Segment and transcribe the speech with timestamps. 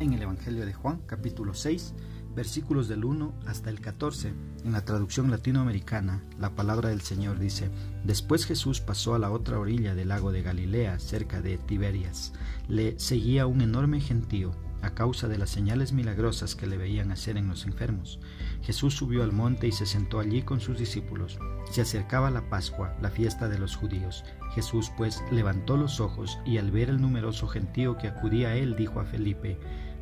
[0.00, 1.94] En el Evangelio de Juan, capítulo 6,
[2.34, 4.32] versículos del 1 hasta el 14,
[4.64, 7.70] en la traducción latinoamericana, la palabra del Señor dice,
[8.04, 12.32] Después Jesús pasó a la otra orilla del lago de Galilea, cerca de Tiberias.
[12.68, 14.52] Le seguía un enorme gentío
[14.82, 18.20] a causa de las señales milagrosas que le veían hacer en los enfermos.
[18.62, 21.38] Jesús subió al monte y se sentó allí con sus discípulos.
[21.70, 24.24] Se acercaba la Pascua, la fiesta de los judíos.
[24.54, 28.76] Jesús pues levantó los ojos y al ver el numeroso gentío que acudía a él,
[28.76, 29.58] dijo a Felipe,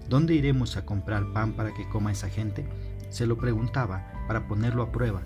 [0.09, 2.69] ¿Dónde iremos a comprar pan para que coma esa gente?
[3.09, 5.23] Se lo preguntaba para ponerlo a prueba,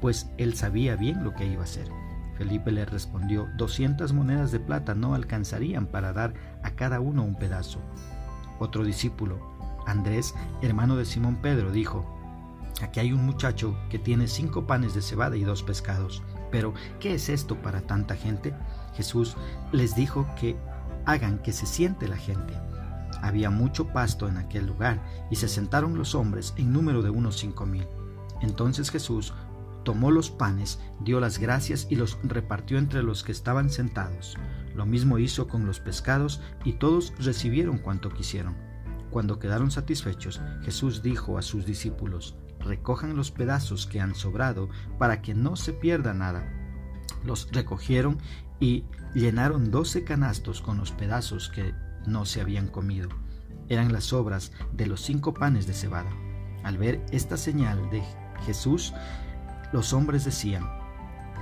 [0.00, 1.88] pues él sabía bien lo que iba a hacer.
[2.36, 7.36] Felipe le respondió, doscientas monedas de plata no alcanzarían para dar a cada uno un
[7.36, 7.80] pedazo.
[8.58, 9.38] Otro discípulo,
[9.86, 12.04] Andrés, hermano de Simón Pedro, dijo,
[12.82, 16.22] Aquí hay un muchacho que tiene cinco panes de cebada y dos pescados.
[16.50, 18.54] Pero, ¿qué es esto para tanta gente?
[18.94, 19.36] Jesús
[19.72, 20.56] les dijo que
[21.06, 22.54] hagan que se siente la gente.
[23.22, 27.38] Había mucho pasto en aquel lugar, y se sentaron los hombres en número de unos
[27.38, 27.86] cinco mil.
[28.42, 29.32] Entonces Jesús
[29.84, 34.36] tomó los panes, dio las gracias y los repartió entre los que estaban sentados.
[34.76, 38.54] Lo mismo hizo con los pescados, y todos recibieron cuanto quisieron.
[39.10, 45.22] Cuando quedaron satisfechos, Jesús dijo a sus discípulos, recojan los pedazos que han sobrado para
[45.22, 46.46] que no se pierda nada.
[47.24, 48.18] Los recogieron
[48.60, 51.72] y llenaron doce canastos con los pedazos que
[52.06, 53.08] no se habían comido.
[53.70, 56.10] Eran las obras de los cinco panes de cebada.
[56.64, 58.02] Al ver esta señal de
[58.44, 58.92] Jesús,
[59.72, 60.68] los hombres decían,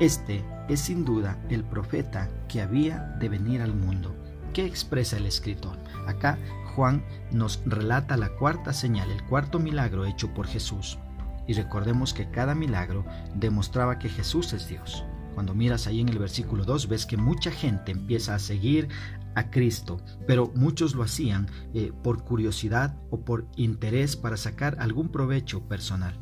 [0.00, 4.12] Este es sin duda el profeta que había de venir al mundo.
[4.52, 5.78] ¿Qué expresa el escritor?
[6.08, 6.36] Acá
[6.74, 10.98] Juan nos relata la cuarta señal, el cuarto milagro hecho por Jesús.
[11.46, 13.04] Y recordemos que cada milagro
[13.36, 15.04] demostraba que Jesús es Dios.
[15.34, 18.88] Cuando miras ahí en el versículo 2 ves que mucha gente empieza a seguir
[19.36, 25.08] a Cristo, pero muchos lo hacían eh, por curiosidad o por interés para sacar algún
[25.08, 26.18] provecho personal.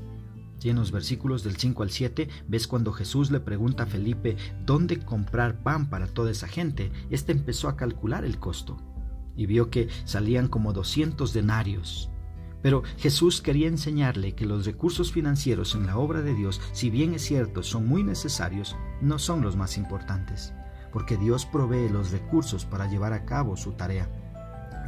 [0.65, 4.37] Y en los versículos del 5 al 7 ves cuando Jesús le pregunta a Felipe
[4.65, 8.77] dónde comprar pan para toda esa gente, este empezó a calcular el costo
[9.37, 12.11] y vio que salían como 200 denarios.
[12.63, 17.15] Pero Jesús quería enseñarle que los recursos financieros en la obra de Dios, si bien
[17.15, 20.53] es cierto son muy necesarios, no son los más importantes
[20.93, 24.09] porque Dios provee los recursos para llevar a cabo su tarea.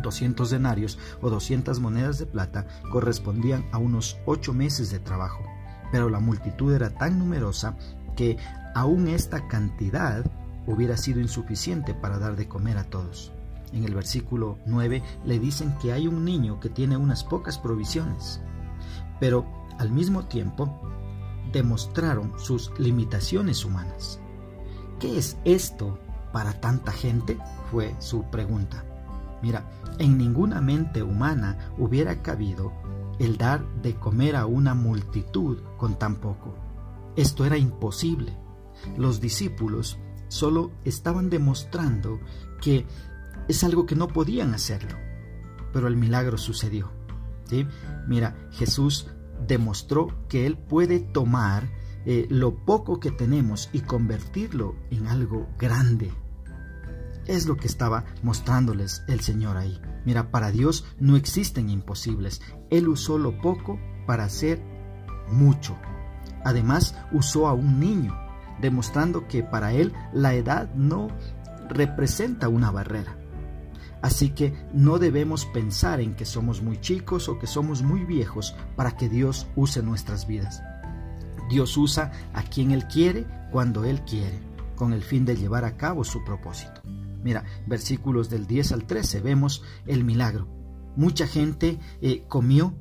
[0.03, 5.43] 200 denarios o 200 monedas de plata correspondían a unos ocho meses de trabajo,
[5.95, 7.77] pero la multitud era tan numerosa
[8.17, 8.37] que
[8.75, 10.25] aún esta cantidad
[10.67, 13.31] hubiera sido insuficiente para dar de comer a todos.
[13.73, 18.41] En el versículo 9 le dicen que hay un niño que tiene unas pocas provisiones,
[19.21, 19.47] pero
[19.79, 20.69] al mismo tiempo
[21.53, 24.19] demostraron sus limitaciones humanas.
[24.99, 26.01] ¿Qué es esto
[26.33, 27.39] para tanta gente?
[27.71, 28.85] fue su pregunta.
[29.43, 32.73] Mira, en ninguna mente humana hubiera cabido
[33.19, 36.57] el dar de comer a una multitud con tan poco.
[37.17, 38.37] Esto era imposible.
[38.97, 39.99] Los discípulos
[40.29, 42.21] solo estaban demostrando
[42.61, 42.87] que
[43.49, 44.97] es algo que no podían hacerlo.
[45.73, 46.91] Pero el milagro sucedió.
[47.45, 47.67] ¿sí?
[48.07, 49.09] Mira, Jesús
[49.47, 51.71] demostró que Él puede tomar
[52.07, 56.13] eh, lo poco que tenemos y convertirlo en algo grande.
[57.27, 59.81] Es lo que estaba mostrándoles el Señor ahí.
[60.05, 62.43] Mira, para Dios no existen imposibles.
[62.71, 64.63] Él usó lo poco para hacer
[65.31, 65.77] mucho.
[66.45, 68.15] Además, usó a un niño,
[68.61, 71.09] demostrando que para Él la edad no
[71.69, 73.17] representa una barrera.
[74.03, 78.55] Así que no debemos pensar en que somos muy chicos o que somos muy viejos
[78.77, 80.63] para que Dios use nuestras vidas.
[81.49, 84.39] Dios usa a quien Él quiere cuando Él quiere,
[84.77, 86.83] con el fin de llevar a cabo su propósito.
[87.25, 90.47] Mira, versículos del 10 al 13, vemos el milagro.
[90.95, 92.75] Mucha gente eh, comió,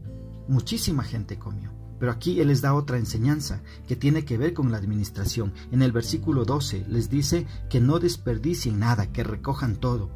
[0.49, 1.71] muchísima gente comió.
[1.97, 5.53] Pero aquí Él les da otra enseñanza que tiene que ver con la administración.
[5.71, 10.11] En el versículo 12 les dice que no desperdicien nada, que recojan todo.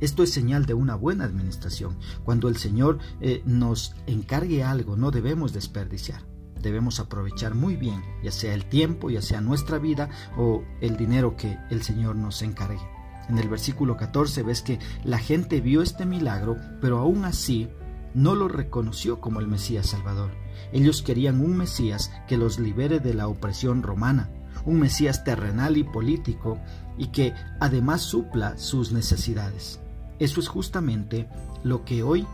[0.00, 1.96] Esto es señal de una buena administración.
[2.24, 6.30] Cuando el Señor eh, nos encargue algo, no debemos desperdiciar
[6.60, 11.36] debemos aprovechar muy bien, ya sea el tiempo, ya sea nuestra vida o el dinero
[11.36, 13.01] que el Señor nos encargue.
[13.28, 17.68] En el versículo 14 ves que la gente vio este milagro, pero aún así
[18.14, 20.30] no lo reconoció como el Mesías Salvador.
[20.72, 24.30] Ellos querían un Mesías que los libere de la opresión romana,
[24.64, 26.58] un Mesías terrenal y político
[26.98, 29.80] y que además supla sus necesidades.
[30.18, 31.28] Eso es justamente
[31.64, 32.26] lo que hoy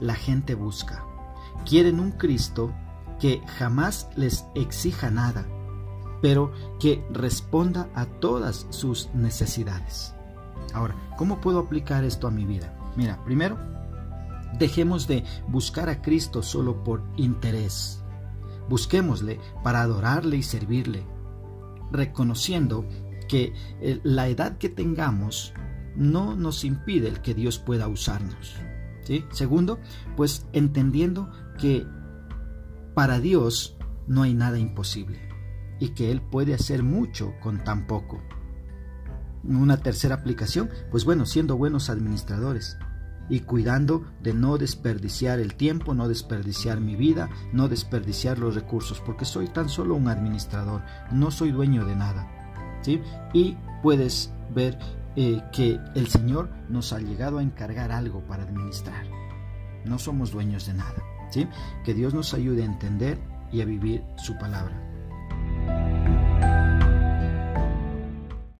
[0.00, 1.04] la gente busca.
[1.64, 2.72] Quieren un Cristo
[3.20, 5.46] que jamás les exija nada,
[6.20, 10.15] pero que responda a todas sus necesidades.
[10.76, 12.76] Ahora, ¿cómo puedo aplicar esto a mi vida?
[12.96, 13.58] Mira, primero,
[14.58, 18.04] dejemos de buscar a Cristo solo por interés.
[18.68, 21.02] Busquémosle para adorarle y servirle,
[21.90, 22.86] reconociendo
[23.26, 25.54] que eh, la edad que tengamos
[25.94, 28.56] no nos impide el que Dios pueda usarnos.
[29.30, 29.78] Segundo,
[30.14, 31.86] pues entendiendo que
[32.92, 35.26] para Dios no hay nada imposible
[35.80, 38.20] y que Él puede hacer mucho con tan poco.
[39.48, 42.78] Una tercera aplicación, pues bueno, siendo buenos administradores
[43.28, 49.00] y cuidando de no desperdiciar el tiempo, no desperdiciar mi vida, no desperdiciar los recursos,
[49.00, 52.28] porque soy tan solo un administrador, no soy dueño de nada.
[52.82, 53.00] ¿sí?
[53.32, 54.78] Y puedes ver
[55.16, 59.06] eh, que el Señor nos ha llegado a encargar algo para administrar.
[59.84, 61.02] No somos dueños de nada.
[61.30, 61.48] ¿sí?
[61.84, 63.18] Que Dios nos ayude a entender
[63.52, 64.85] y a vivir su palabra.